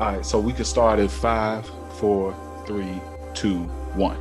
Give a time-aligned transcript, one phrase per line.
[0.00, 2.34] All right, so we can start at five, four,
[2.66, 3.02] three,
[3.34, 3.58] two,
[3.92, 4.16] one.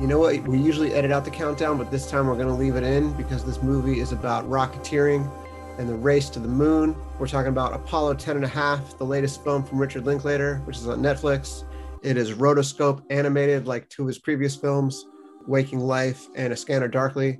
[0.00, 0.42] You know what?
[0.48, 3.12] We usually edit out the countdown, but this time we're going to leave it in
[3.12, 5.30] because this movie is about rocketeering
[5.78, 6.96] and the race to the moon.
[7.18, 10.78] We're talking about Apollo 10 and a half, the latest film from Richard Linklater, which
[10.78, 11.64] is on Netflix.
[12.02, 15.04] It is rotoscope animated like two of his previous films,
[15.46, 17.38] Waking Life and A Scanner Darkly.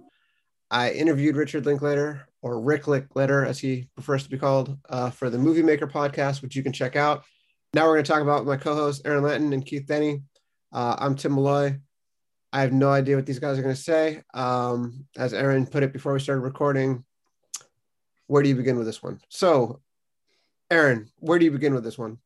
[0.71, 5.31] I interviewed Richard Linklater, or Rick Linklater, as he prefers to be called, uh, for
[5.31, 7.25] the Movie Maker podcast, which you can check out.
[7.75, 10.23] Now we're going to talk about my co-hosts Aaron Lanton and Keith Denny.
[10.73, 11.79] Uh, I'm Tim Molloy.
[12.53, 14.23] I have no idea what these guys are going to say.
[14.35, 17.05] Um, as Aaron put it before we started recording,
[18.27, 19.21] where do you begin with this one?
[19.29, 19.81] So,
[20.71, 22.19] Aaron, where do you begin with this one?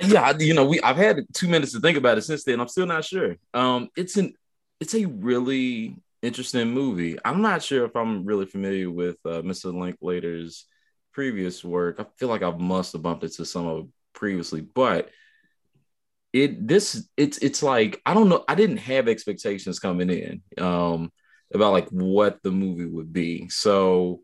[0.00, 2.60] Yeah, you know, we I've had two minutes to think about it since then.
[2.60, 3.36] I'm still not sure.
[3.52, 4.34] Um, it's an
[4.80, 7.18] it's a really interesting movie.
[7.24, 9.72] I'm not sure if I'm really familiar with uh, Mr.
[9.72, 10.66] Linklater's
[11.12, 12.00] previous work.
[12.00, 15.10] I feel like I must have bumped into some of it previously, but
[16.32, 18.44] it this it's it's like I don't know.
[18.48, 21.10] I didn't have expectations coming in um,
[21.52, 23.48] about like what the movie would be.
[23.48, 24.20] So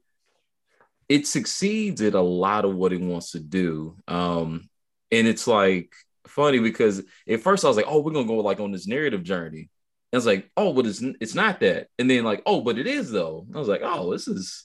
[1.09, 3.97] it succeeds at a lot of what it wants to do.
[4.09, 4.69] Um,
[5.11, 5.93] and it's like
[6.27, 9.23] funny because at first I was like, oh, we're gonna go like on this narrative
[9.23, 9.71] journey.
[10.15, 11.89] I was like, oh, but it's it's not that.
[11.99, 13.47] And then like, oh, but it is though.
[13.55, 14.65] I was like, oh, this is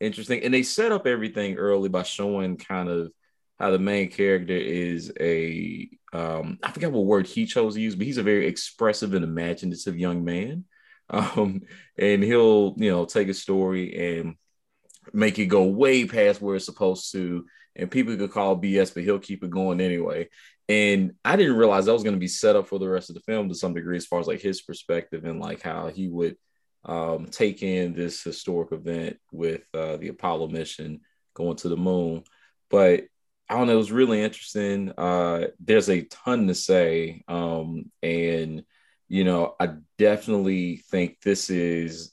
[0.00, 0.42] interesting.
[0.42, 3.10] And they set up everything early by showing kind of
[3.58, 7.96] how the main character is a um, I forget what word he chose to use,
[7.96, 10.64] but he's a very expressive and imaginative young man.
[11.10, 11.60] Um,
[11.98, 14.36] and he'll, you know, take a story and
[15.12, 17.44] make it go way past where it's supposed to.
[17.76, 20.30] And people could call BS, but he'll keep it going anyway.
[20.68, 23.14] And I didn't realize that was going to be set up for the rest of
[23.14, 26.08] the film to some degree, as far as like his perspective and like how he
[26.08, 26.36] would
[26.84, 31.00] um, take in this historic event with uh, the Apollo mission
[31.34, 32.24] going to the moon.
[32.70, 33.04] But
[33.48, 34.90] I don't know, it was really interesting.
[34.96, 37.24] Uh, there's a ton to say.
[37.28, 38.64] Um, and,
[39.08, 42.12] you know, I definitely think this is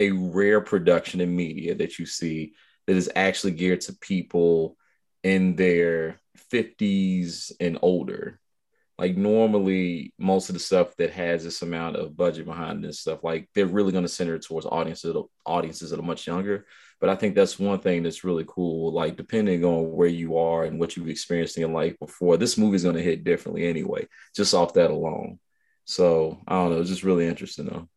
[0.00, 2.54] a rare production in media that you see
[2.86, 4.76] that is actually geared to people
[5.22, 6.18] in their
[6.52, 8.40] 50s and older.
[8.98, 13.22] Like normally, most of the stuff that has this amount of budget behind this stuff,
[13.22, 15.16] like they're really going to center towards audiences
[15.46, 16.66] audiences that are much younger.
[17.00, 18.92] But I think that's one thing that's really cool.
[18.92, 22.82] Like depending on where you are and what you've experienced in life before, this movie's
[22.82, 25.38] going to hit differently anyway, just off that alone.
[25.84, 27.88] So I don't know, it's just really interesting though.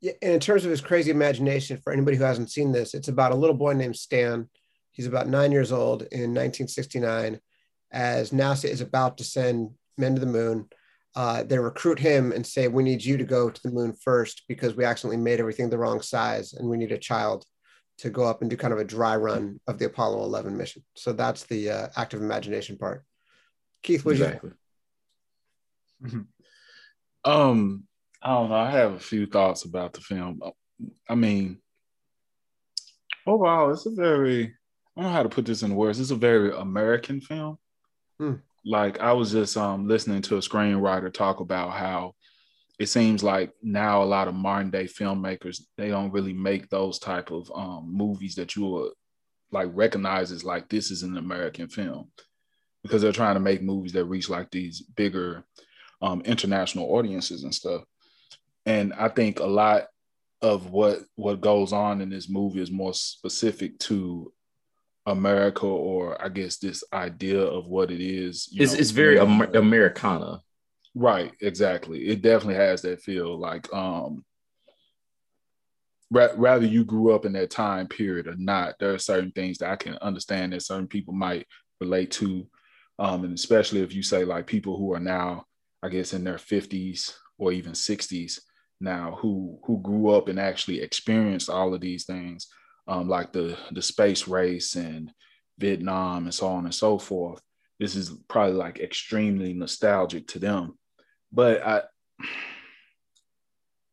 [0.00, 3.08] Yeah, and in terms of his crazy imagination, for anybody who hasn't seen this, it's
[3.08, 4.48] about a little boy named Stan.
[4.92, 7.40] He's about nine years old in 1969,
[7.90, 10.68] as NASA is about to send men to the moon.
[11.16, 14.44] Uh, they recruit him and say, "We need you to go to the moon first
[14.48, 17.44] because we accidentally made everything the wrong size, and we need a child
[17.98, 20.84] to go up and do kind of a dry run of the Apollo 11 mission."
[20.94, 23.04] So that's the uh, active imagination part.
[23.82, 24.50] Keith, what exactly.
[26.04, 26.26] you?
[27.24, 27.84] Um,
[28.22, 28.56] I don't know.
[28.56, 30.40] I have a few thoughts about the film.
[31.08, 31.58] I mean,
[33.26, 34.54] overall, it's a very
[34.96, 36.00] I don't know how to put this in words.
[36.00, 37.58] It's a very American film.
[38.18, 38.34] Hmm.
[38.64, 42.14] Like I was just um, listening to a screenwriter talk about how
[42.78, 46.98] it seems like now a lot of modern day filmmakers they don't really make those
[46.98, 48.92] type of um, movies that you would
[49.50, 52.10] like recognize as like this is an American film
[52.82, 55.44] because they're trying to make movies that reach like these bigger
[56.02, 57.82] um, international audiences and stuff
[58.66, 59.86] and I think a lot
[60.42, 64.32] of what what goes on in this movie is more specific to
[65.08, 68.48] America, or I guess this idea of what it is.
[68.52, 70.40] It's, know, it's very Amer- Americana.
[70.94, 72.08] Right, exactly.
[72.08, 73.38] It definitely has that feel.
[73.38, 74.24] Like, um,
[76.10, 79.58] ra- rather you grew up in that time period or not, there are certain things
[79.58, 81.46] that I can understand that certain people might
[81.80, 82.46] relate to,
[82.98, 85.44] um, and especially if you say like people who are now,
[85.82, 88.42] I guess, in their fifties or even sixties
[88.80, 92.46] now who who grew up and actually experienced all of these things
[92.88, 95.12] um, like the the space race and
[95.58, 97.40] Vietnam and so on and so forth.
[97.78, 100.78] This is probably like extremely nostalgic to them.
[101.30, 101.82] But I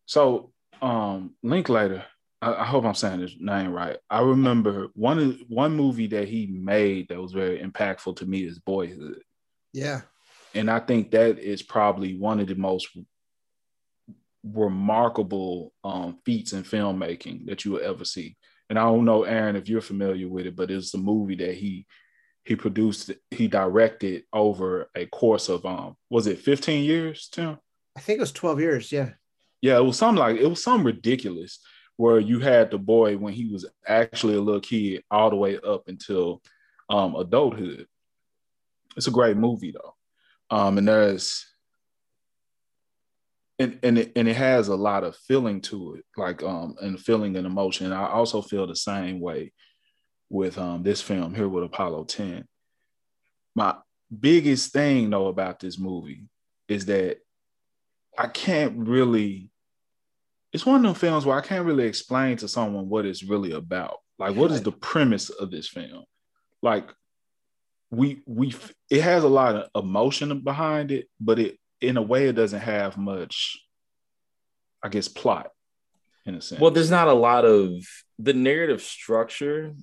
[0.06, 2.04] so um Linklater,
[2.40, 3.98] I, I hope I'm saying his name right.
[4.08, 8.58] I remember one one movie that he made that was very impactful to me is
[8.58, 9.22] Boyhood.
[9.72, 10.02] Yeah.
[10.54, 12.88] And I think that is probably one of the most
[14.42, 18.36] remarkable um, feats in filmmaking that you will ever see.
[18.68, 21.54] And I don't know, Aaron, if you're familiar with it, but it's a movie that
[21.54, 21.86] he
[22.44, 27.58] he produced, he directed over a course of um, was it 15 years, Tim?
[27.96, 28.92] I think it was 12 years.
[28.92, 29.10] Yeah.
[29.60, 31.58] Yeah, it was something like it was something ridiculous
[31.96, 35.58] where you had the boy when he was actually a little kid all the way
[35.58, 36.42] up until
[36.88, 37.86] um, adulthood.
[38.96, 39.94] it's a great movie though.
[40.56, 41.44] Um, and there's
[43.58, 47.00] and and it, and it has a lot of feeling to it, like um, and
[47.00, 47.92] feeling and emotion.
[47.92, 49.52] I also feel the same way
[50.28, 52.44] with um this film here with Apollo 10.
[53.54, 53.76] My
[54.20, 56.24] biggest thing though about this movie
[56.68, 57.18] is that
[58.18, 59.50] I can't really
[60.52, 63.52] it's one of them films where I can't really explain to someone what it's really
[63.52, 63.98] about.
[64.18, 66.04] Like, what is the premise of this film?
[66.62, 66.88] Like,
[67.90, 68.54] we we
[68.88, 72.60] it has a lot of emotion behind it, but it in a way it doesn't
[72.60, 73.58] have much,
[74.82, 75.50] I guess, plot
[76.24, 76.60] in a sense.
[76.60, 77.72] Well, there's not a lot of
[78.18, 79.74] the narrative structure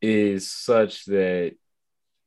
[0.00, 1.54] is such that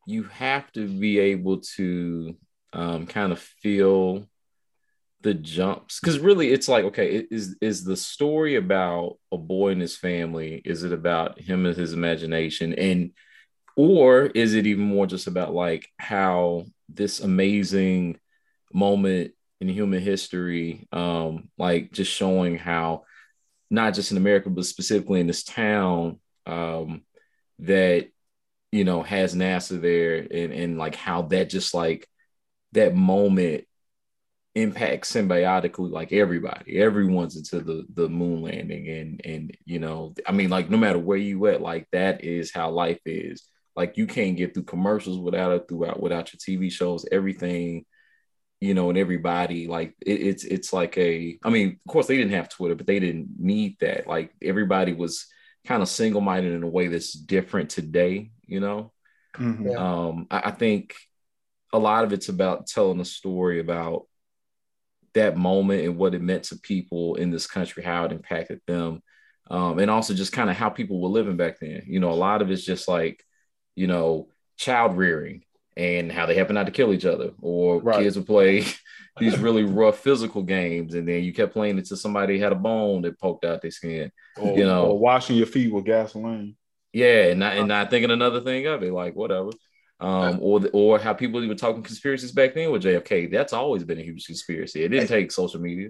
[0.08, 2.36] you have to be able to
[2.74, 4.28] um, kind of feel
[5.22, 6.00] the jumps.
[6.00, 10.62] Because really it's like okay is is the story about a boy and his family?
[10.64, 12.74] Is it about him and his imagination?
[12.74, 13.12] And
[13.76, 18.20] or is it even more just about like how this amazing
[18.74, 19.32] moment
[19.62, 23.04] in human history um like just showing how
[23.70, 27.02] not just in america but specifically in this town um
[27.60, 28.08] that
[28.72, 32.08] you know has nasa there and and like how that just like
[32.74, 33.66] that moment
[34.56, 36.80] impacts symbiotically like everybody.
[36.80, 40.98] Everyone's into the the moon landing and and you know i mean like no matter
[40.98, 43.48] where you at like that is how life is.
[43.76, 47.86] Like you can't get through commercials without it throughout without your tv shows everything
[48.62, 52.18] you know and everybody like it, it's it's like a i mean of course they
[52.18, 55.28] didn't have twitter but they didn't need that like everybody was
[55.66, 58.92] kind of single-minded in a way that's different today you know
[59.36, 59.78] mm-hmm.
[59.78, 60.96] um I, I think
[61.74, 64.08] a lot of it's about telling a story about
[65.16, 69.02] that moment and what it meant to people in this country, how it impacted them.
[69.50, 71.84] Um, and also just kind of how people were living back then.
[71.88, 73.24] You know, a lot of it's just like,
[73.76, 74.28] you know,
[74.58, 75.44] child rearing
[75.78, 78.04] and how they happen not to kill each other, or right.
[78.04, 78.66] kids would play
[79.20, 83.02] these really rough physical games, and then you kept playing it somebody had a bone
[83.04, 84.12] that poked out their skin.
[84.38, 86.56] Or, you know, or washing your feet with gasoline.
[86.94, 89.52] Yeah, and not, and not thinking another thing of it, like whatever
[90.00, 93.32] um, or the, or how people even talking conspiracies back then with JFK.
[93.32, 94.84] That's always been a huge conspiracy.
[94.84, 95.90] It didn't take social media.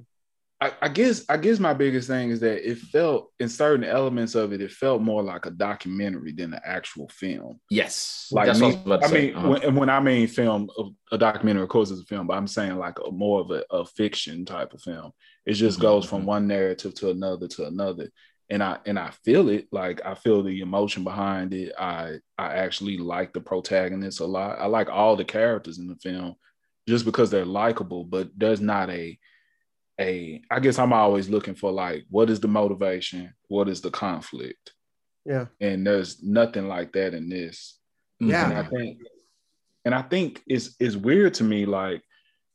[0.61, 4.35] I, I, guess I guess my biggest thing is that it felt in certain elements
[4.35, 7.59] of it, it felt more like a documentary than an actual film.
[7.69, 9.49] Yes, like That's me, I, I mean, uh-huh.
[9.49, 10.69] when, when I mean film,
[11.11, 13.65] a documentary, of course, is a film, but I'm saying like a more of a,
[13.69, 15.11] a fiction type of film.
[15.45, 15.87] It just mm-hmm.
[15.87, 18.09] goes from one narrative to another to another,
[18.49, 21.73] and I and I feel it like I feel the emotion behind it.
[21.77, 24.57] I I actually like the protagonist a lot.
[24.57, 26.35] I like all the characters in the film
[26.87, 29.19] just because they're likable, but there's not a
[29.99, 33.33] a I guess I'm always looking for like what is the motivation?
[33.47, 34.73] What is the conflict?
[35.25, 35.45] Yeah.
[35.59, 37.79] And there's nothing like that in this.
[38.19, 38.49] Yeah.
[38.49, 38.99] And I think
[39.85, 42.01] and I think it's it's weird to me like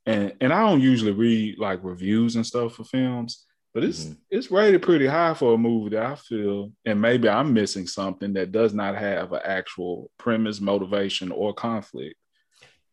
[0.07, 4.15] and and I don't usually read like reviews and stuff for films but it's mm-hmm.
[4.31, 8.33] it's rated pretty high for a movie that I feel, and maybe I'm missing something
[8.33, 12.17] that does not have an actual premise, motivation, or conflict.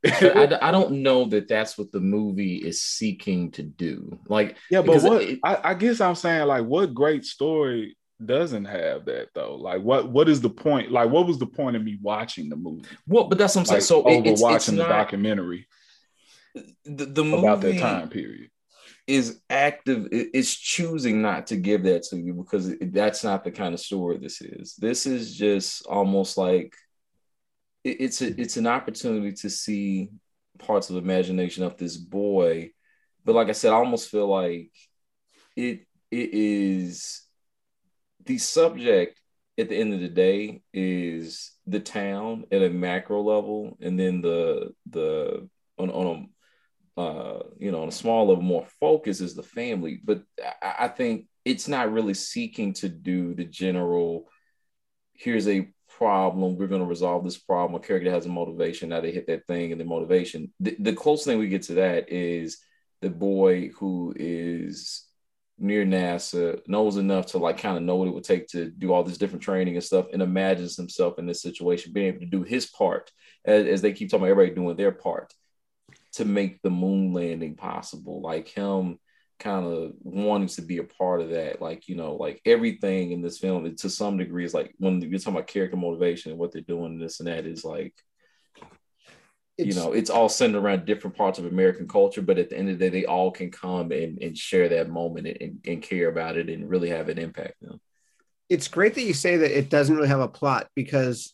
[0.06, 4.20] I, I don't know that that's what the movie is seeking to do.
[4.28, 8.66] Like, yeah, but what it, I, I guess I'm saying, like, what great story doesn't
[8.66, 9.56] have that though?
[9.56, 10.92] Like, what what is the point?
[10.92, 12.86] Like, what was the point of me watching the movie?
[13.08, 13.78] Well, but that's what I'm saying.
[13.78, 15.68] Like, so over it's, watching it's the documentary
[16.86, 18.50] the, the movie, about that time period
[19.06, 23.74] is active is choosing not to give that to you because that's not the kind
[23.74, 26.74] of story this is this is just almost like
[27.88, 30.10] it's a, it's an opportunity to see
[30.60, 32.72] parts of imagination of this boy
[33.24, 34.72] but like i said i almost feel like
[35.56, 37.24] it it is
[38.26, 39.22] the subject
[39.60, 44.22] at the end of the day is the town at a macro level and then
[44.22, 46.26] the the on, on a
[46.98, 50.02] uh, you know, on a small level, more focus is the family.
[50.04, 50.24] But
[50.64, 54.28] I, I think it's not really seeking to do the general.
[55.14, 56.56] Here's a problem.
[56.58, 57.82] We're going to resolve this problem.
[57.82, 58.90] A character has a motivation.
[58.90, 60.54] Now they hit that thing, and the motivation.
[60.60, 62.60] The, the closest thing we get to that is
[63.02, 65.04] the boy who is
[65.60, 68.94] near NASA knows enough to like kind of know what it would take to do
[68.94, 72.26] all this different training and stuff, and imagines himself in this situation, being able to
[72.26, 73.12] do his part
[73.46, 75.34] as, as they keep talking about everybody doing their part
[76.14, 78.22] to make the moon landing possible.
[78.22, 79.00] Like him
[79.40, 81.62] kind of wanting to be a part of that.
[81.62, 85.20] Like, you know, like everything in this film to some degree is like when you're
[85.20, 87.94] talking about character motivation and what they're doing, this and that is like,
[89.58, 92.58] it's, you know, it's all centered around different parts of American culture, but at the
[92.58, 95.82] end of the day, they all can come and, and share that moment and, and
[95.82, 97.56] care about it and really have an impact.
[97.62, 97.80] You know?
[98.50, 101.34] It's great that you say that it doesn't really have a plot because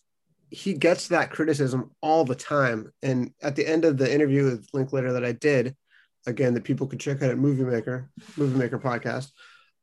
[0.49, 2.91] he gets that criticism all the time.
[3.01, 5.75] And at the end of the interview with Linklater that I did,
[6.25, 9.31] again, that people could check out at Movie Maker, Movie Maker podcast,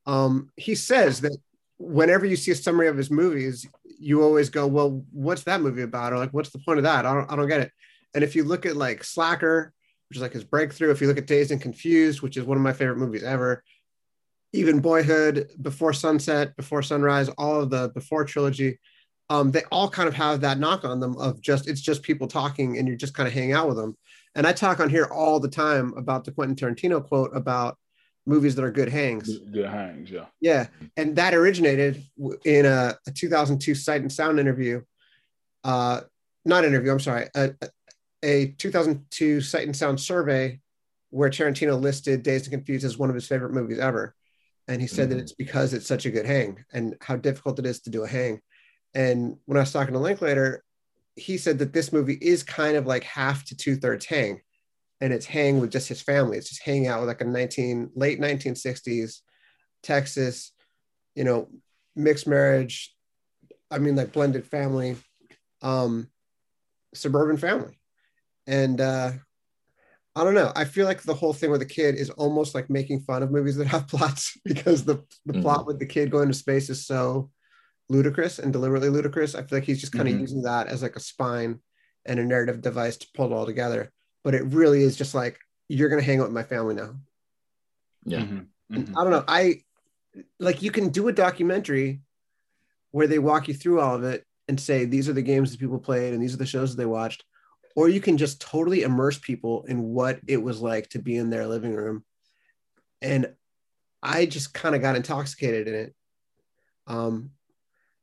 [0.06, 1.36] um, he says that
[1.78, 5.82] whenever you see a summary of his movies, you always go, "Well, what's that movie
[5.82, 7.72] about?" Or like, "What's the point of that?" I don't, I don't get it.
[8.14, 9.72] And if you look at like Slacker,
[10.08, 12.56] which is like his breakthrough, if you look at Dazed and Confused, which is one
[12.56, 13.62] of my favorite movies ever,
[14.52, 18.78] even Boyhood, Before Sunset, Before Sunrise, all of the Before trilogy,
[19.28, 22.26] um, they all kind of have that knock on them of just it's just people
[22.26, 23.96] talking and you're just kind of hanging out with them.
[24.34, 27.76] And I talk on here all the time about the Quentin Tarantino quote about
[28.26, 29.38] movies that are good hangs.
[29.38, 30.26] Good hangs, yeah.
[30.40, 32.02] Yeah, and that originated
[32.44, 34.82] in a, a 2002 Sight and Sound interview.
[35.64, 36.02] Uh,
[36.44, 36.92] not interview.
[36.92, 37.28] I'm sorry.
[37.34, 37.54] A,
[38.22, 40.60] a 2002 Sight and Sound survey
[41.10, 44.14] where Tarantino listed Dazed and Confused as one of his favorite movies ever,
[44.68, 45.18] and he said mm-hmm.
[45.18, 48.04] that it's because it's such a good hang and how difficult it is to do
[48.04, 48.40] a hang.
[48.94, 50.62] And when I was talking to Linklater,
[51.20, 54.40] he said that this movie is kind of like half to two thirds hang,
[55.00, 56.38] and it's hang with just his family.
[56.38, 59.20] It's just hanging out with like a 19 late 1960s
[59.82, 60.52] Texas,
[61.14, 61.48] you know,
[61.96, 62.94] mixed marriage.
[63.70, 64.96] I mean, like blended family,
[65.62, 66.08] um,
[66.94, 67.78] suburban family,
[68.46, 69.12] and uh,
[70.16, 70.52] I don't know.
[70.56, 73.30] I feel like the whole thing with the kid is almost like making fun of
[73.30, 75.42] movies that have plots because the the mm-hmm.
[75.42, 77.30] plot with the kid going to space is so
[77.90, 79.34] ludicrous and deliberately ludicrous.
[79.34, 80.22] I feel like he's just kind of mm-hmm.
[80.22, 81.60] using that as like a spine
[82.06, 83.92] and a narrative device to pull it all together.
[84.22, 86.94] But it really is just like you're gonna hang out with my family now.
[88.04, 88.20] Yeah.
[88.20, 88.76] Mm-hmm.
[88.76, 88.98] Mm-hmm.
[88.98, 89.24] I don't know.
[89.26, 89.62] I
[90.38, 92.00] like you can do a documentary
[92.92, 95.60] where they walk you through all of it and say these are the games that
[95.60, 97.24] people played and these are the shows that they watched,
[97.76, 101.30] or you can just totally immerse people in what it was like to be in
[101.30, 102.04] their living room.
[103.02, 103.34] And
[104.02, 105.94] I just kind of got intoxicated in it.
[106.86, 107.30] Um,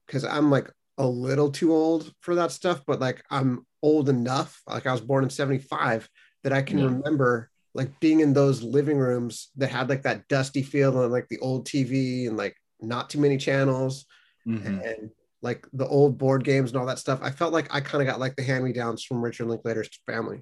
[0.08, 4.62] because I'm like a little too old for that stuff, but like I'm old enough,
[4.68, 6.10] like I was born in 75,
[6.44, 6.86] that I can yeah.
[6.86, 11.28] remember like being in those living rooms that had like that dusty feel and like
[11.28, 14.06] the old TV and like not too many channels
[14.48, 14.80] mm-hmm.
[14.80, 15.12] and
[15.42, 17.20] like the old board games and all that stuff.
[17.22, 19.90] I felt like I kind of got like the hand me downs from Richard Linklater's
[20.08, 20.42] family.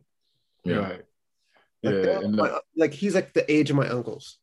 [0.63, 0.75] Yeah.
[0.77, 1.01] Right.
[1.83, 2.19] Like, yeah.
[2.27, 4.37] My, like he's like the age of my uncles.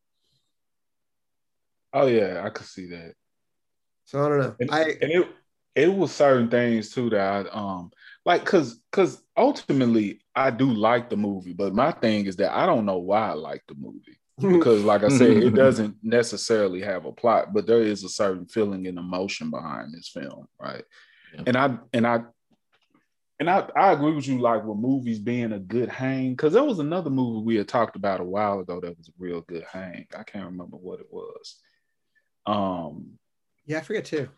[1.93, 3.15] Oh yeah, I could see that.
[4.05, 4.57] So I don't know.
[4.61, 5.29] And, I and it
[5.75, 7.91] it was certain things too that I um
[8.25, 12.67] like cause cause ultimately I do like the movie, but my thing is that I
[12.67, 14.19] don't know why I like the movie.
[14.39, 18.47] Because like I said, it doesn't necessarily have a plot, but there is a certain
[18.47, 20.85] feeling and emotion behind this film, right?
[21.35, 21.43] Yeah.
[21.47, 22.23] And I and I
[23.43, 26.63] and I, I agree with you like with movies being a good hang because there
[26.63, 29.65] was another movie we had talked about a while ago that was a real good
[29.65, 31.57] hang i can't remember what it was
[32.47, 33.19] um
[33.67, 34.29] yeah, I forget too.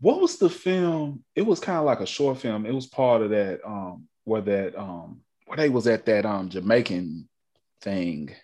[0.00, 1.24] What was the film?
[1.34, 2.66] It was kind of like a short film.
[2.66, 6.48] It was part of that um where that um where they was at that um
[6.48, 7.28] Jamaican
[7.80, 8.34] thing.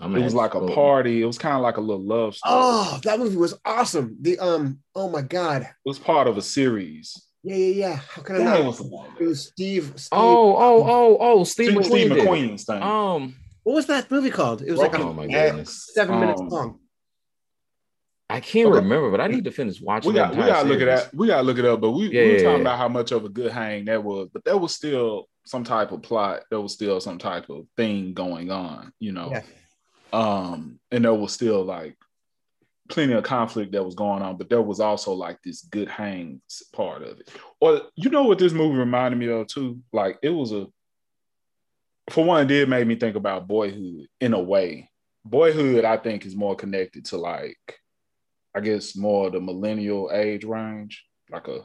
[0.00, 1.22] I'm it was like a party.
[1.22, 2.54] It was kind of like a little love story.
[2.56, 4.16] Oh, that movie was awesome.
[4.20, 7.20] The um, oh my god, it was part of a series.
[7.42, 7.96] Yeah, yeah, yeah.
[7.96, 8.76] How can I know?
[9.18, 9.92] It was Steve.
[9.96, 12.82] Steve oh, oh, oh, oh, Steve, Steve, Steve McQueen's thing.
[12.82, 13.34] Um,
[13.64, 14.62] what was that movie called?
[14.62, 16.78] It was like oh my goodness, seven um, minutes long.
[18.30, 18.80] I can't okay.
[18.80, 20.12] remember, but I need to finish watching.
[20.12, 21.14] We got we gotta look at that.
[21.14, 21.80] We gotta look it up.
[21.80, 22.60] But we, yeah, we were talking yeah.
[22.60, 25.92] about how much of a good hang that was, but there was still some type
[25.92, 26.42] of plot.
[26.50, 29.30] There was still some type of thing going on, you know.
[29.30, 29.42] Yeah.
[30.12, 31.96] Um, and there was still like
[32.88, 36.42] plenty of conflict that was going on, but there was also like this good hang
[36.74, 37.30] part of it.
[37.60, 39.80] Or you know what this movie reminded me of too?
[39.90, 40.66] Like it was a
[42.10, 44.90] for one, it did make me think about boyhood in a way.
[45.24, 47.78] Boyhood, I think, is more connected to like
[48.54, 51.60] I guess more the millennial age range, like a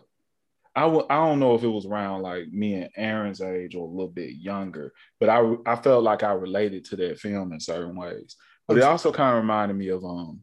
[0.76, 3.86] I w- I don't know if it was around like me and Aaron's age or
[3.86, 7.60] a little bit younger, but I I felt like I related to that film in
[7.60, 8.36] certain ways.
[8.68, 10.42] But it also kind of reminded me of um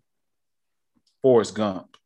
[1.22, 1.96] Forrest Gump,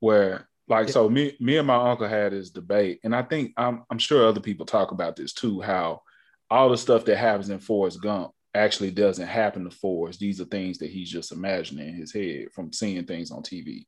[0.00, 3.84] where like so me me and my uncle had this debate, and I think I'm
[3.90, 6.02] I'm sure other people talk about this too, how
[6.50, 10.20] all the stuff that happens in Forrest Gump actually doesn't happen to Forrest.
[10.20, 13.86] These are things that he's just imagining in his head from seeing things on TV.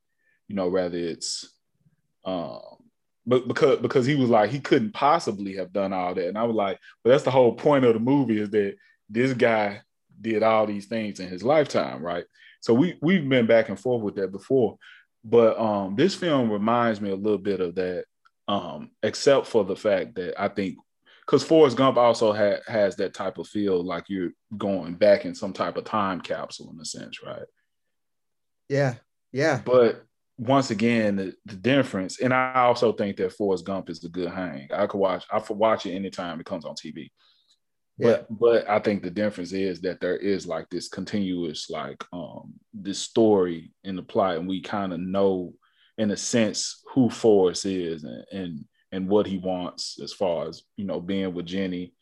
[0.49, 1.55] You know, rather it's
[2.25, 2.61] um
[3.27, 6.29] but because because he was like he couldn't possibly have done all that.
[6.29, 8.77] And I was like, but that's the whole point of the movie is that
[9.11, 9.83] this guy
[10.21, 12.25] did all these things in his lifetime, right?
[12.61, 14.79] So we we've been back and forth with that before.
[15.25, 18.05] But um this film reminds me a little bit of that,
[18.49, 20.79] um, except for the fact that I think
[21.29, 25.35] because Forrest Gump also ha- has that type of feel like you're going back in
[25.35, 27.45] some type of time capsule in a sense, right?
[28.71, 28.95] Yeah,
[29.31, 29.61] yeah.
[29.63, 30.07] But
[30.39, 34.31] once again, the, the, difference, and I also think that Forrest Gump is a good
[34.31, 34.69] hang.
[34.73, 37.11] I could watch, I could watch it anytime it comes on TV.
[37.99, 38.37] But yeah.
[38.37, 43.01] but I think the difference is that there is like this continuous like um this
[43.01, 45.53] story in the plot, and we kind of know
[45.99, 50.63] in a sense who Forrest is and, and and what he wants as far as
[50.77, 51.93] you know being with Jenny,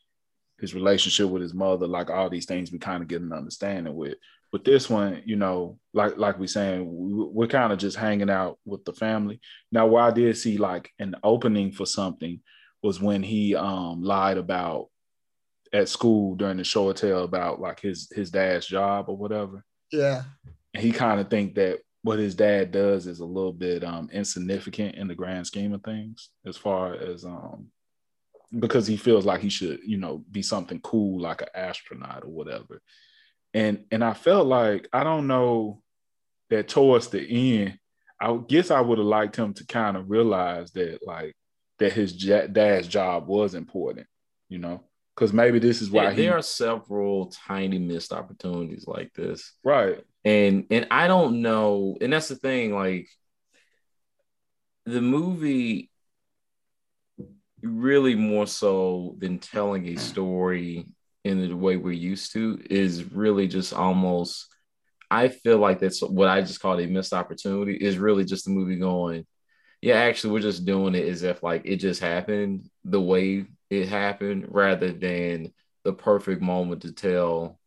[0.61, 3.95] his relationship with his mother, like all these things we kind of get an understanding
[3.95, 4.17] with.
[4.53, 8.59] But this one, you know, like like we saying, we're kind of just hanging out
[8.65, 9.41] with the family.
[9.73, 12.41] Now, where I did see like an opening for something
[12.83, 14.89] was when he um lied about
[15.73, 19.65] at school during the show or tell about like his his dad's job or whatever.
[19.91, 20.23] Yeah.
[20.73, 24.09] And he kind of think that what his dad does is a little bit um
[24.13, 27.67] insignificant in the grand scheme of things as far as um
[28.57, 32.31] because he feels like he should, you know, be something cool like an astronaut or
[32.31, 32.81] whatever.
[33.53, 35.83] And and I felt like I don't know
[36.51, 37.79] that towards the end,
[38.21, 41.35] I guess I would have liked him to kind of realize that like
[41.81, 44.07] that his dad's job was important,
[44.49, 44.85] you know,
[45.17, 49.55] because maybe this is why yeah, he, there are several tiny missed opportunities like this,
[49.65, 50.05] right?
[50.27, 53.09] And and I don't know, and that's the thing, like
[54.85, 55.91] the movie
[57.63, 60.87] really more so than telling a story
[61.25, 64.49] in the way we're used to is really just almost
[65.11, 68.51] I feel like that's what I just call a missed opportunity is really just the
[68.51, 69.27] movie going,
[69.81, 73.89] yeah, actually we're just doing it as if like it just happened the way it
[73.89, 75.53] happened rather than
[75.85, 77.61] the perfect moment to tell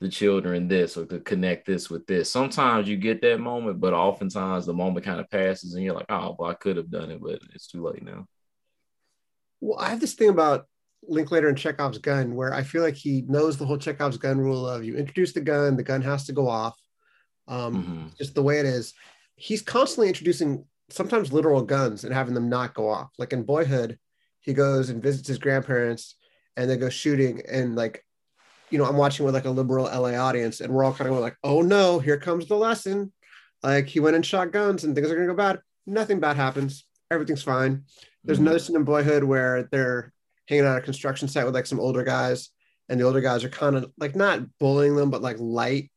[0.00, 2.30] the children this or to connect this with this.
[2.30, 6.06] Sometimes you get that moment, but oftentimes the moment kind of passes and you're like,
[6.08, 8.26] oh, well, I could have done it, but it's too late now.
[9.60, 10.66] Well, I have this thing about
[11.06, 14.66] Linklater and Chekhov's gun, where I feel like he knows the whole Chekhov's gun rule
[14.66, 16.78] of you introduce the gun, the gun has to go off.
[17.46, 18.06] Um, mm-hmm.
[18.18, 18.94] Just the way it is.
[19.36, 23.10] He's constantly introducing sometimes literal guns and having them not go off.
[23.18, 23.98] Like in Boyhood,
[24.40, 26.16] he goes and visits his grandparents
[26.56, 28.04] and they go shooting and like,
[28.70, 31.16] you know, I'm watching with like a liberal LA audience and we're all kind of
[31.18, 33.12] like, oh no, here comes the lesson.
[33.62, 35.60] Like he went and shot guns and things are gonna go bad.
[35.86, 36.84] Nothing bad happens.
[37.10, 37.84] Everything's fine.
[38.24, 38.46] There's mm-hmm.
[38.46, 40.12] another scene in Boyhood where they're
[40.48, 42.50] hanging out at a construction site with like some older guys,
[42.88, 45.90] and the older guys are kind of like not bullying them, but like light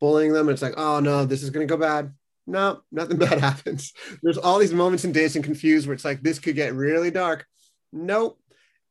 [0.00, 0.48] bullying them.
[0.48, 2.12] And it's like, oh no, this is gonna go bad.
[2.46, 3.92] No, nothing bad happens.
[4.22, 7.46] There's all these moments in and Confused where it's like this could get really dark.
[7.92, 8.38] Nope.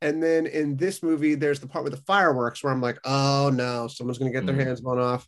[0.03, 3.49] And then in this movie, there's the part with the fireworks where I'm like, oh
[3.53, 4.65] no, someone's gonna get their mm.
[4.65, 5.27] hands blown off.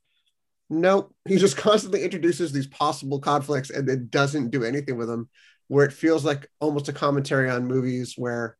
[0.69, 1.15] Nope.
[1.27, 5.29] He just constantly introduces these possible conflicts and then doesn't do anything with them,
[5.69, 8.57] where it feels like almost a commentary on movies where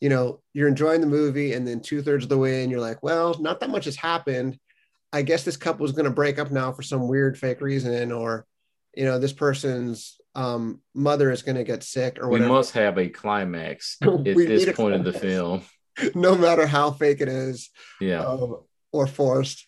[0.00, 2.78] you know, you're enjoying the movie, and then two thirds of the way, and you're
[2.78, 4.58] like, well, not that much has happened.
[5.14, 8.12] I guess this couple is going to break up now for some weird fake reason,
[8.12, 8.44] or
[8.94, 12.50] you know, this person's um, mother is going to get sick, or whatever.
[12.50, 15.62] We must have a climax at this point of the film,
[16.14, 17.70] no matter how fake it is,
[18.00, 18.60] yeah, um,
[18.92, 19.66] or forced.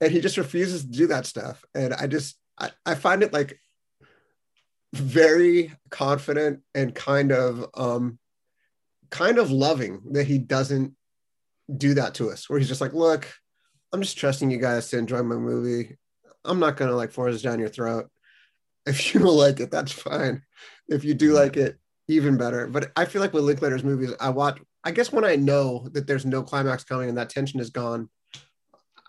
[0.00, 3.32] And he just refuses to do that stuff, and I just I, I find it
[3.32, 3.58] like
[4.92, 8.18] very confident and kind of um
[9.10, 10.94] kind of loving that he doesn't
[11.74, 13.32] do that to us, where he's just like, look,
[13.92, 15.96] I'm just trusting you guys to enjoy my movie.
[16.44, 18.10] I'm not gonna like force it down your throat.
[18.88, 20.42] If you don't like it, that's fine.
[20.88, 22.66] If you do like it, even better.
[22.66, 24.60] But I feel like with Linklater's movies, I watch.
[24.84, 28.08] I guess when I know that there's no climax coming and that tension is gone,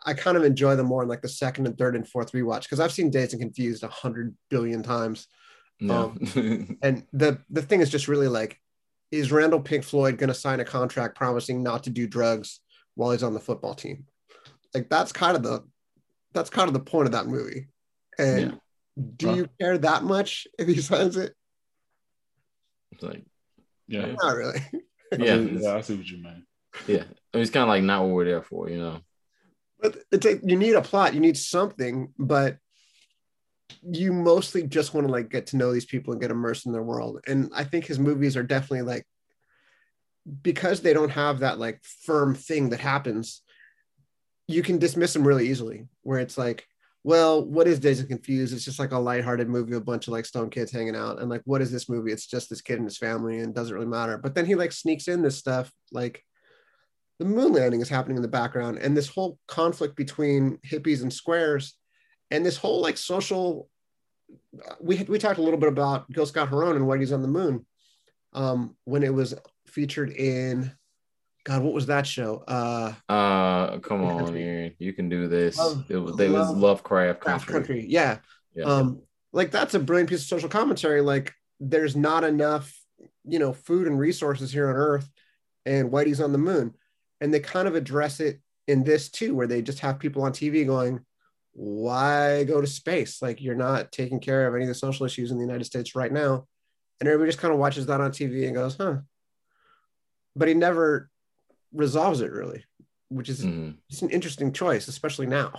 [0.05, 2.63] I kind of enjoy them more in like the second and third and fourth rewatch
[2.63, 5.27] because I've seen Dazed and Confused a hundred billion times.
[5.79, 6.15] No.
[6.35, 8.59] Um, and the the thing is just really like
[9.11, 12.59] is Randall Pink Floyd going to sign a contract promising not to do drugs
[12.95, 14.05] while he's on the football team?
[14.73, 15.63] Like that's kind of the
[16.33, 17.67] that's kind of the point of that movie.
[18.17, 18.57] And yeah.
[18.99, 21.33] Do you care that much if he signs it?
[22.91, 23.23] It's like,
[23.87, 24.59] yeah, not really.
[25.17, 26.45] yeah, yeah, I see what you mean.
[26.87, 28.99] Yeah, I mean, it's kind of like not what we're there for, you know.
[29.79, 32.57] But it's a, you need a plot, you need something, but
[33.81, 36.73] you mostly just want to like get to know these people and get immersed in
[36.73, 37.21] their world.
[37.27, 39.05] And I think his movies are definitely like
[40.41, 43.41] because they don't have that like firm thing that happens,
[44.47, 45.87] you can dismiss them really easily.
[46.01, 46.65] Where it's like,
[47.09, 48.53] well, what is Dazed and Confused?
[48.53, 51.19] It's just like a lighthearted movie, a bunch of like stone kids hanging out.
[51.19, 52.11] And like, what is this movie?
[52.11, 54.19] It's just this kid and his family, and doesn't really matter.
[54.19, 56.23] But then he like sneaks in this stuff like
[57.17, 61.11] the moon landing is happening in the background, and this whole conflict between hippies and
[61.11, 61.73] squares
[62.29, 63.67] and this whole like social
[64.79, 67.65] we we talked a little bit about Gil Scott Heron and Whitey's on the Moon
[68.33, 69.33] um, when it was
[69.65, 70.71] featured in
[71.49, 72.43] God, what was that show?
[72.47, 75.57] Uh, uh come on, Aaron, you can do this.
[75.57, 77.53] Love, it was they love, was Lovecraft Country.
[77.53, 77.85] Country.
[77.89, 78.19] Yeah.
[78.53, 78.65] yeah.
[78.65, 79.01] Um,
[79.33, 81.01] like that's a brilliant piece of social commentary.
[81.01, 82.71] Like there's not enough,
[83.25, 85.09] you know, food and resources here on Earth,
[85.65, 86.75] and Whitey's on the moon,
[87.19, 90.33] and they kind of address it in this too, where they just have people on
[90.33, 90.99] TV going,
[91.53, 93.23] "Why go to space?
[93.23, 95.95] Like you're not taking care of any of the social issues in the United States
[95.95, 96.45] right now,"
[96.99, 98.97] and everybody just kind of watches that on TV and goes, "Huh."
[100.35, 101.09] But he never
[101.73, 102.63] resolves it really,
[103.09, 103.71] which is mm-hmm.
[103.89, 105.53] it's an interesting choice, especially now.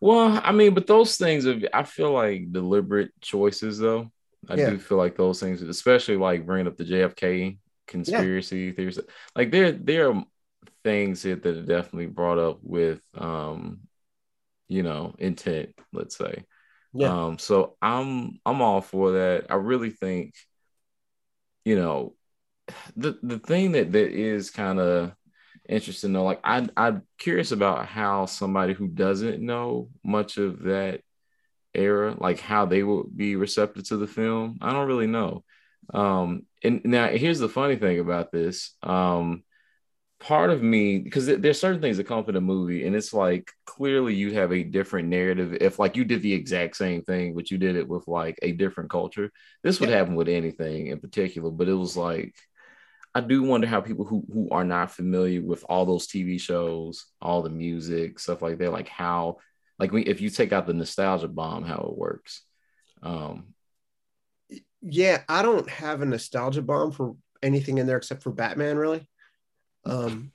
[0.00, 4.10] Well, I mean, but those things are, I feel like deliberate choices, though.
[4.48, 4.70] I yeah.
[4.70, 8.72] do feel like those things, especially like bringing up the JFK conspiracy yeah.
[8.72, 9.00] theories,
[9.34, 10.24] like there, there are
[10.84, 13.80] things that are definitely brought up with, um,
[14.68, 15.74] you know, intent.
[15.92, 16.44] Let's say,
[16.92, 17.26] yeah.
[17.26, 19.46] Um, so I'm, I'm all for that.
[19.50, 20.34] I really think,
[21.64, 22.14] you know,
[22.96, 25.12] the the thing that that is kind of
[25.68, 26.24] interesting though.
[26.24, 31.02] Like I I'm curious about how somebody who doesn't know much of that
[31.74, 34.58] era, like how they would be receptive to the film.
[34.60, 35.44] I don't really know.
[35.92, 38.74] Um, and now here's the funny thing about this.
[38.82, 39.44] Um,
[40.20, 43.52] part of me because there's certain things that come from the movie and it's like
[43.66, 47.52] clearly you have a different narrative if like you did the exact same thing but
[47.52, 49.30] you did it with like a different culture
[49.62, 49.96] this would yeah.
[49.96, 52.34] happen with anything in particular but it was like
[53.18, 57.04] I do wonder how people who who are not familiar with all those TV shows,
[57.20, 59.38] all the music, stuff like that, like how,
[59.76, 62.42] like we, if you take out the nostalgia bomb, how it works.
[63.02, 63.54] Um,
[64.80, 69.08] yeah, I don't have a nostalgia bomb for anything in there except for Batman, really.
[69.84, 70.30] Um,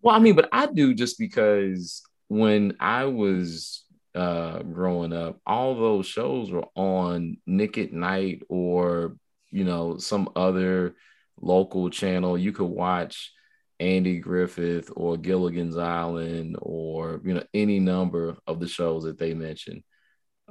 [0.00, 5.74] well, I mean, but I do just because when I was uh growing up, all
[5.74, 9.16] those shows were on Nick at Nite or
[9.50, 10.94] you know some other
[11.40, 13.32] local channel, you could watch
[13.80, 19.34] Andy Griffith or Gilligan's Island or you know any number of the shows that they
[19.34, 19.82] mentioned.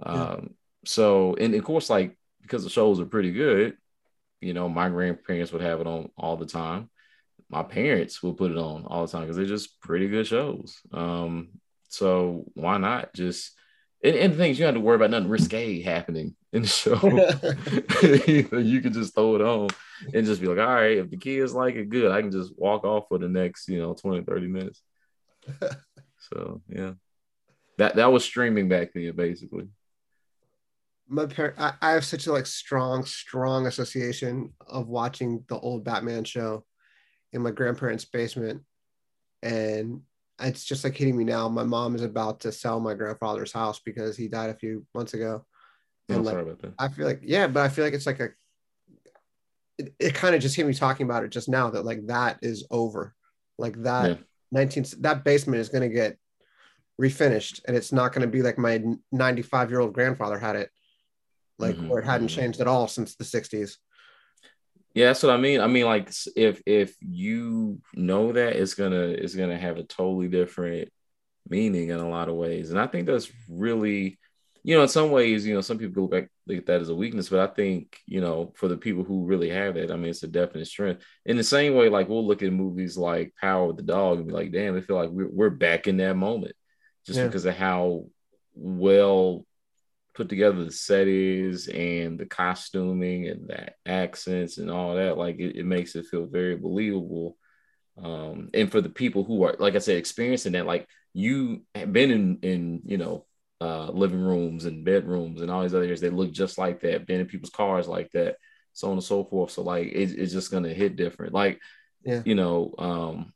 [0.06, 0.12] Yeah.
[0.12, 3.78] Um, so and of course, like because the shows are pretty good,
[4.42, 6.90] you know, my grandparents would have it on all the time.
[7.50, 10.80] My parents will put it on all the time because they're just pretty good shows.
[10.92, 11.50] Um,
[11.90, 13.52] so why not just
[14.04, 16.96] and, and things you don't have to worry about nothing risque happening in the show.
[18.58, 19.70] you can just throw it on
[20.14, 22.12] and just be like, all right, if the kids like it, good.
[22.12, 24.82] I can just walk off for the next, you know, 20, 30 minutes.
[26.32, 26.94] so yeah.
[27.78, 29.68] That that was streaming back then, basically.
[31.08, 35.84] My parent I, I have such a like strong, strong association of watching the old
[35.84, 36.66] Batman show
[37.34, 38.64] in my grandparents' basement.
[39.42, 40.02] And
[40.42, 41.48] it's just like hitting me now.
[41.48, 45.14] My mom is about to sell my grandfather's house because he died a few months
[45.14, 45.46] ago.
[46.10, 48.30] And oh, like, I feel like, yeah, but I feel like it's like a,
[49.78, 52.40] it, it kind of just hit me talking about it just now that like that
[52.42, 53.16] is over.
[53.58, 54.16] Like that yeah.
[54.52, 56.18] 19, that basement is going to get
[57.00, 60.70] refinished and it's not going to be like my 95 year old grandfather had it,
[61.58, 61.88] like mm-hmm.
[61.88, 62.42] where it hadn't mm-hmm.
[62.42, 63.76] changed at all since the 60s.
[64.94, 65.62] Yeah, that's what I mean.
[65.62, 70.28] I mean, like if if you know that it's gonna it's gonna have a totally
[70.28, 70.90] different
[71.48, 74.20] meaning in a lot of ways, and I think that's really,
[74.64, 76.90] you know, in some ways, you know, some people go back look at that as
[76.90, 79.96] a weakness, but I think you know, for the people who really have that, I
[79.96, 81.06] mean, it's a definite strength.
[81.26, 84.28] In the same way, like we'll look at movies like Power of the Dog and
[84.28, 86.56] be like, damn, I feel like we're we're back in that moment,
[87.06, 87.28] just yeah.
[87.28, 88.08] because of how
[88.56, 89.46] well
[90.14, 95.56] put together the settings and the costuming and the accents and all that like it,
[95.56, 97.38] it makes it feel very believable.
[98.02, 101.92] Um and for the people who are like i said experiencing that like you have
[101.92, 103.26] been in in you know
[103.60, 107.06] uh living rooms and bedrooms and all these other areas that look just like that
[107.06, 108.38] been in people's cars like that
[108.74, 109.52] so on and so forth.
[109.52, 111.34] So like it, it's just gonna hit different.
[111.34, 111.60] Like
[112.04, 112.22] yeah.
[112.26, 113.34] you know um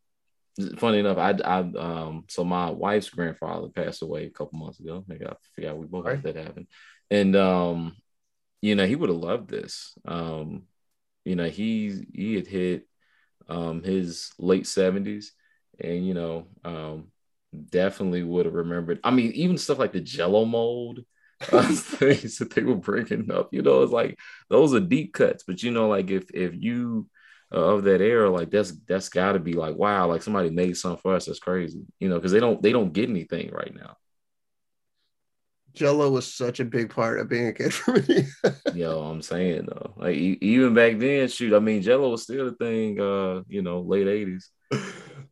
[0.77, 5.03] funny enough, I, I um so my wife's grandfather passed away a couple months ago.
[5.07, 6.15] Maybe I forgot we both right.
[6.15, 6.67] had that happen.
[7.11, 7.95] And um,
[8.61, 9.97] you know, he would have loved this.
[10.05, 10.63] Um,
[11.23, 12.87] you know, he he had hit
[13.47, 15.33] um his late 70s
[15.79, 17.11] and you know, um
[17.69, 18.99] definitely would have remembered.
[19.03, 20.99] I mean, even stuff like the jello mold.
[21.51, 24.17] uh, things that they were breaking up, you know, it's like
[24.49, 25.43] those are deep cuts.
[25.43, 27.09] But you know, like if if you
[27.55, 30.99] of that era, like that's that's got to be like wow, like somebody made something
[31.01, 31.25] for us.
[31.25, 33.95] That's crazy, you know, because they don't they don't get anything right now.
[35.73, 38.25] Jello was such a big part of being a kid for me.
[38.73, 42.51] Yo, I'm saying though, like even back then, shoot, I mean, Jello was still a
[42.51, 42.99] thing.
[42.99, 44.45] Uh, you know, late '80s.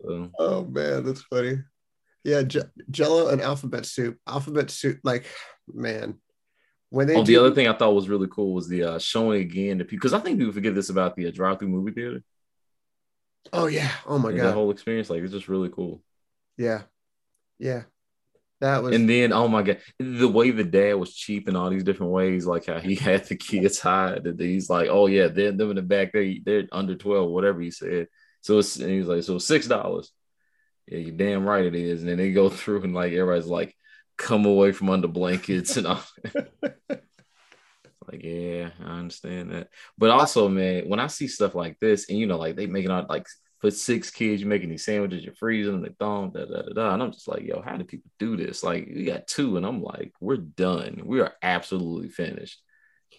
[0.06, 0.30] So.
[0.38, 1.60] Oh man, that's funny.
[2.24, 4.18] Yeah, J- Jello and alphabet soup.
[4.28, 5.26] Alphabet soup, like
[5.74, 6.20] man,
[6.94, 9.00] when they oh, do- the other thing I thought was really cool was the uh,
[9.00, 11.92] showing again to people because I think people forget this about the uh, drive-through movie
[11.92, 12.22] theater.
[13.52, 13.90] Oh yeah!
[14.06, 14.48] Oh my and god!
[14.50, 16.04] The whole experience, like, it's just really cool.
[16.56, 16.84] Yeah,
[17.58, 17.86] yeah.
[18.62, 21.72] That was and then oh my god, the way the dad was cheap in all
[21.72, 24.26] these different ways, like how he had the kids hide.
[24.26, 27.60] That he's like, oh yeah, they're them in the back, they they're under twelve, whatever
[27.60, 28.06] he said.
[28.42, 30.12] So it's and he's like, so six dollars.
[30.88, 32.02] Yeah, you damn right it is.
[32.02, 33.76] And then they go through and like everybody's like,
[34.24, 36.04] come away from under blankets and all.
[38.08, 39.68] like, yeah, I understand that.
[39.98, 42.92] But also, man, when I see stuff like this, and you know, like they making
[42.92, 43.28] out like
[43.60, 46.74] for six kids, you're making these sandwiches, you're freezing them, they them, da, da, da,
[46.74, 46.94] da.
[46.94, 48.64] And I'm just like, yo, how do people do this?
[48.64, 51.02] Like, we got two, and I'm like, we're done.
[51.06, 52.62] We are absolutely finished.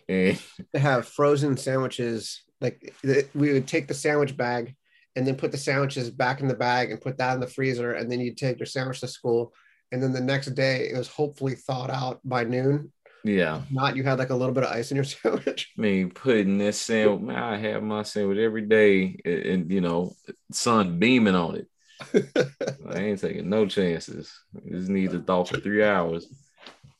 [0.09, 0.41] And
[0.73, 2.43] they have frozen sandwiches.
[2.61, 2.95] Like
[3.35, 4.75] we would take the sandwich bag
[5.17, 7.93] and then put the sandwiches back in the bag and put that in the freezer,
[7.93, 9.53] and then you take your sandwich to school.
[9.93, 12.93] And then the next day, it was hopefully thawed out by noon,
[13.25, 13.63] yeah.
[13.71, 15.73] Not you had like a little bit of ice in your sandwich.
[15.77, 19.81] I mean, putting this sandwich, man, I have my sandwich every day and, and you
[19.81, 20.15] know,
[20.53, 21.69] sun beaming on it.
[22.89, 24.33] I ain't taking no chances.
[24.71, 26.27] Just need to thaw for three hours.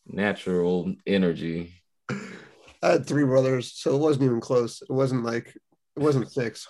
[0.07, 1.75] Natural energy.
[2.11, 4.83] I had three brothers, so it wasn't even close.
[4.83, 6.67] It wasn't like it wasn't six,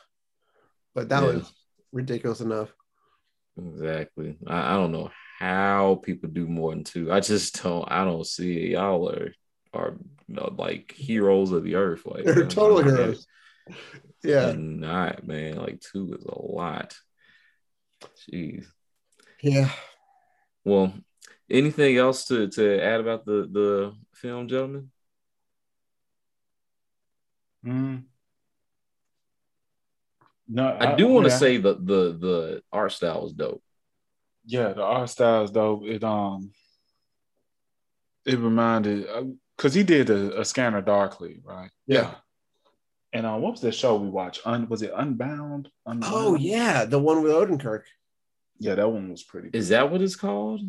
[0.94, 1.28] but that yeah.
[1.28, 1.52] was
[1.92, 2.72] ridiculous enough.
[3.56, 4.36] Exactly.
[4.46, 7.12] I, I don't know how people do more than two.
[7.12, 7.90] I just don't.
[7.90, 8.70] I don't see it.
[8.70, 9.34] Y'all are
[9.72, 9.96] are
[10.28, 12.02] you know, like heroes of the earth.
[12.06, 13.26] Like they're totally heroes.
[14.22, 15.56] Yeah, not man.
[15.56, 16.96] Like two is a lot.
[18.30, 18.66] Jeez.
[19.42, 19.70] Yeah.
[20.64, 20.94] Well,
[21.50, 24.90] anything else to to add about the the film, gentlemen?
[27.66, 28.04] Mm.
[30.46, 31.38] No, I, I do want to yeah.
[31.38, 33.62] say the the the art style was dope.
[34.46, 35.84] Yeah, the art style is dope.
[35.84, 36.52] It um,
[38.26, 39.06] it reminded
[39.56, 41.70] because he did a, a, Scanner Darkly, right?
[41.86, 42.14] Yeah.
[43.12, 44.40] And uh, what was the show we watched?
[44.44, 45.68] Un, was it Unbound?
[45.86, 46.12] Unbound?
[46.14, 47.82] Oh yeah, the one with Odenkirk.
[48.58, 49.50] Yeah, that one was pretty.
[49.50, 49.58] Good.
[49.58, 50.60] Is that what it's called?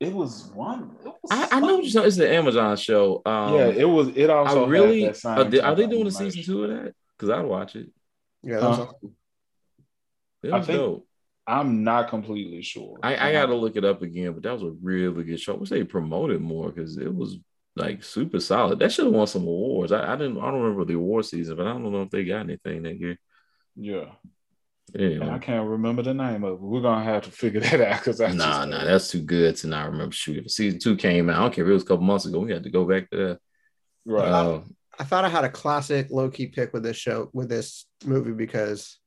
[0.00, 0.96] It was one.
[1.04, 3.20] It was I, I, know it's the Amazon show.
[3.26, 4.08] Um, yeah, it was.
[4.16, 5.06] It also I really.
[5.06, 6.94] Are they, are they, doing a season two of that?
[7.16, 7.90] Because I'd watch it.
[8.42, 9.16] Yeah, that's uh, awesome.
[10.42, 11.06] It was I think, dope.
[11.50, 12.98] I'm not completely sure.
[13.02, 15.54] I, I got to look it up again, but that was a really good show.
[15.54, 17.38] I wish they promoted more because it was
[17.74, 18.78] like super solid.
[18.78, 19.92] That should have won some awards.
[19.92, 20.38] I, I, didn't.
[20.38, 22.98] I don't remember the award season, but I don't know if they got anything that
[22.98, 23.18] year.
[23.74, 24.06] Yeah.
[24.94, 26.60] Yeah, I can't remember the name of it.
[26.60, 29.68] We're gonna have to figure that out because nah, just, nah, that's too good to
[29.68, 30.12] not remember.
[30.12, 32.26] Shoot, if season two came out, I don't care if it was a couple months
[32.26, 32.40] ago.
[32.40, 33.38] We had to go back to that.
[34.04, 34.26] Right.
[34.28, 34.62] Uh,
[34.98, 38.32] I thought I had a classic low key pick with this show with this movie
[38.32, 38.98] because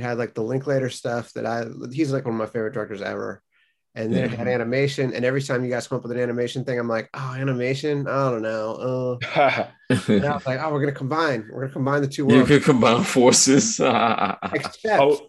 [0.00, 3.02] it had like the Linklater stuff that I he's like one of my favorite directors
[3.02, 3.42] ever.
[3.96, 6.64] And then it had animation, and every time you guys come up with an animation
[6.64, 8.06] thing, I'm like, oh, animation?
[8.06, 9.18] I don't know.
[9.34, 9.66] Uh,
[10.06, 11.48] and I was like, oh, we're gonna combine.
[11.50, 12.48] We're gonna combine the two worlds.
[12.48, 13.80] You can combine forces.
[14.52, 15.28] Except oh.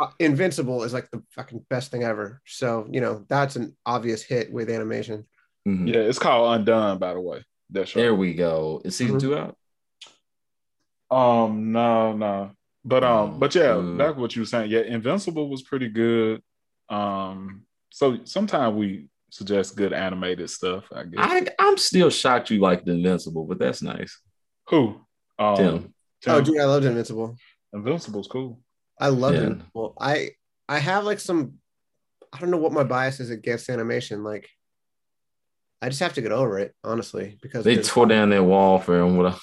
[0.00, 2.40] Uh, Invincible is like the fucking best thing ever.
[2.46, 5.26] So you know that's an obvious hit with animation.
[5.66, 5.88] Mm-hmm.
[5.88, 7.44] Yeah, it's called Undone, by the way.
[7.68, 8.02] That's right.
[8.02, 8.80] There we go.
[8.84, 9.28] Is season mm-hmm.
[9.28, 9.56] two out?
[11.10, 12.52] Um, no, no.
[12.88, 14.70] But um, but yeah, back what you were saying.
[14.70, 16.42] Yeah, Invincible was pretty good.
[16.88, 20.84] Um, so sometimes we suggest good animated stuff.
[20.94, 21.18] I guess.
[21.18, 24.18] I, I'm still shocked you like the Invincible, but that's nice.
[24.68, 25.02] Who?
[25.38, 25.94] Um, Tim.
[26.22, 26.34] Tim.
[26.34, 27.36] Oh, dude, I loved Invincible.
[27.74, 28.58] Invincible's cool.
[28.98, 29.42] I love yeah.
[29.42, 29.94] Invincible.
[30.00, 30.30] I
[30.66, 31.58] I have like some.
[32.32, 34.24] I don't know what my bias is against animation.
[34.24, 34.48] Like,
[35.82, 38.98] I just have to get over it, honestly, because they tore down that wall for
[38.98, 39.38] him with,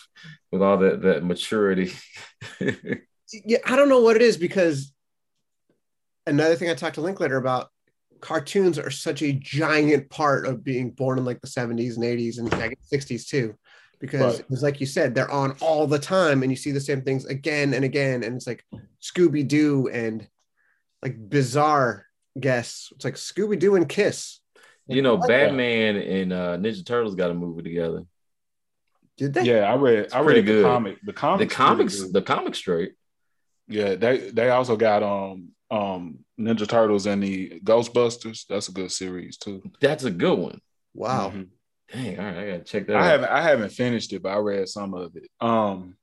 [0.52, 1.94] with all that that maturity.
[3.32, 4.94] yeah, I don't know what it is because
[6.28, 7.70] another thing I talked to Linklater about
[8.22, 12.40] cartoons are such a giant part of being born in like the 70s and 80s
[12.40, 13.56] and 60s too
[14.00, 14.46] because right.
[14.50, 17.26] it's like you said they're on all the time and you see the same things
[17.26, 18.64] again and again and it's like
[19.02, 20.28] scooby-doo and
[21.02, 22.06] like bizarre
[22.40, 22.92] guests.
[22.96, 24.40] It's like scooby-doo and kiss.
[24.88, 26.08] You know like batman that.
[26.08, 28.04] and uh ninja turtles got a movie together.
[29.18, 29.44] Did they?
[29.44, 32.94] Yeah i read i read the comic the comic the comics the comic straight
[33.68, 38.46] yeah, they they also got um um Ninja Turtles and the Ghostbusters.
[38.48, 39.64] That's a good series too.
[39.82, 40.62] That's a good one.
[40.94, 41.30] Wow.
[41.30, 41.44] Mm-hmm.
[41.94, 43.06] Dang, all right, I gotta check that I out.
[43.06, 45.30] haven't I haven't finished it, but I read some of it.
[45.40, 45.96] Um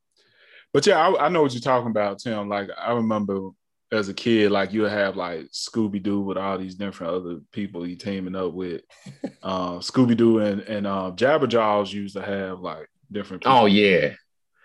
[0.72, 2.48] but yeah, I, I know what you're talking about, Tim.
[2.48, 3.50] Like I remember
[3.92, 7.86] as a kid, like you have like Scooby Doo with all these different other people
[7.86, 8.80] you teaming up with.
[9.42, 13.42] uh, Scooby Doo and and uh, Jabberjaws used to have like different.
[13.44, 13.58] Oh, people.
[13.58, 14.14] Oh yeah,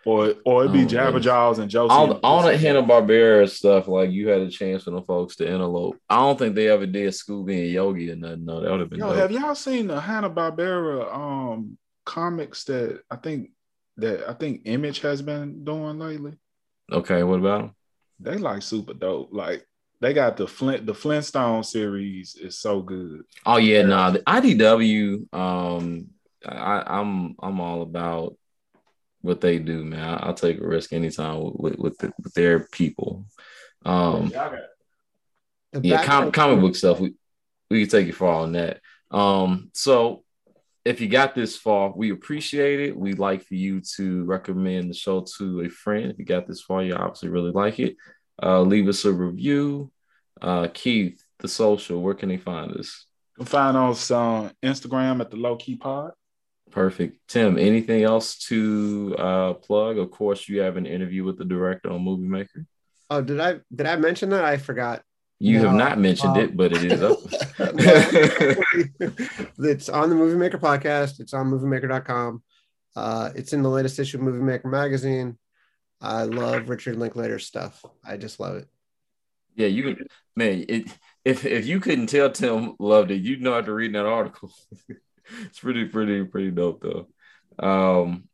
[0.08, 1.92] or or it'd be oh, Jabberjaws and Josie.
[1.92, 5.46] All, all the Hanna Barbera stuff, like you had a chance for the folks to
[5.46, 5.98] interlope.
[6.10, 8.46] I don't think they ever did Scooby and Yogi or nothing.
[8.46, 9.00] No, that would have been.
[9.00, 9.18] Yo, dope.
[9.18, 13.50] have y'all seen the Hanna Barbera um comics that I think
[13.98, 16.36] that I think Image has been doing lately?
[16.90, 17.76] Okay, what about them?
[18.22, 19.34] They like super dope.
[19.34, 19.68] Like
[20.00, 23.24] they got the Flint the Flintstone series is so good.
[23.46, 25.34] Oh yeah, nah, the IDW.
[25.34, 26.08] Um,
[26.46, 28.38] I, I'm I'm all about
[29.22, 30.20] what they do, man.
[30.22, 33.26] I, will take a risk anytime with with, with, the, with their people.
[33.86, 34.32] Um,
[35.82, 37.00] yeah, com- comic book stuff.
[37.00, 37.16] We
[37.70, 38.82] we can take it far on that.
[39.12, 40.24] Um, so
[40.86, 42.98] if you got this far, we appreciate it.
[42.98, 46.12] We'd like for you to recommend the show to a friend.
[46.12, 47.98] If you got this far, you obviously really like it.
[48.42, 49.92] Uh, leave us a review.
[50.42, 53.06] Uh, Keith, the social, where can they find us?
[53.38, 56.12] You can find us on Instagram at the Low Key Pod.
[56.72, 57.28] Perfect.
[57.28, 59.98] Tim, anything else to uh, plug?
[59.98, 62.66] Of course, you have an interview with the director on Movie Maker.
[63.10, 64.44] Oh, did I did I mention that?
[64.44, 65.02] I forgot.
[65.40, 67.20] You no, have not mentioned um, it, but it is up.
[69.60, 71.20] it's on the Movie Maker podcast.
[71.20, 72.42] It's on moviemaker.com.
[72.96, 75.38] Uh, it's in the latest issue of Movie Maker magazine.
[76.02, 77.86] I love Richard Linklater's stuff.
[78.04, 78.68] I just love it.
[79.56, 80.66] Yeah, you can, man.
[80.68, 80.88] It,
[81.24, 84.52] if if you couldn't tell Tim loved it, you'd know how to read that article.
[85.46, 87.08] it's pretty, pretty, pretty dope though.
[87.60, 88.30] Um,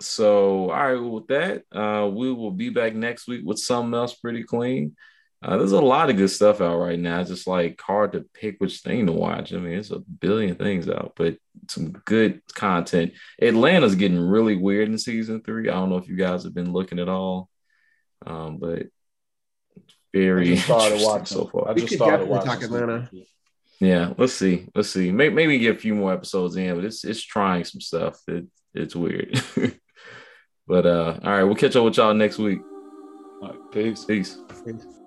[0.00, 4.14] so all right, with that, uh, we will be back next week with something else
[4.14, 4.96] pretty clean.
[5.44, 7.20] Uh, there's a lot of good stuff out right now.
[7.20, 9.52] It's just like hard to pick which thing to watch.
[9.52, 11.36] I mean, it's a billion things out, but
[11.68, 13.12] some good content.
[13.40, 15.68] Atlanta's getting really weird in season three.
[15.68, 17.48] I don't know if you guys have been looking at all,
[18.24, 18.86] um, but
[20.12, 21.70] very started watching so far.
[21.70, 23.10] I just started watching Atlanta.
[23.80, 24.68] Yeah, let's see.
[24.74, 25.10] Let's see.
[25.10, 28.20] Maybe, maybe get a few more episodes in, but it's it's trying some stuff.
[28.28, 29.42] It, it's weird.
[30.66, 32.60] but uh all right, we'll catch up with y'all next week.
[33.42, 34.04] All right, peace.
[34.04, 34.38] Peace.
[34.64, 35.01] peace.